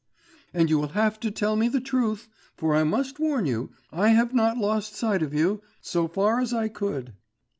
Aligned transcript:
And 0.51 0.67
you 0.67 0.79
will 0.79 0.87
have 0.97 1.19
to 1.19 1.29
tell 1.29 1.55
me 1.55 1.67
the 1.67 1.79
truth, 1.79 2.27
for 2.57 2.73
I 2.73 2.83
must 2.83 3.19
warn 3.19 3.45
you, 3.45 3.69
I 3.91 4.09
have 4.09 4.33
not 4.33 4.57
lost 4.57 4.95
sight 4.95 5.21
of 5.21 5.31
you... 5.31 5.61
so 5.79 6.07
far 6.07 6.39
as 6.39 6.55
I 6.55 6.69
could. 6.69 7.13